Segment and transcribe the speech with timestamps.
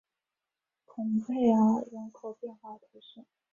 [0.85, 3.23] 孔佩尔人口变化图示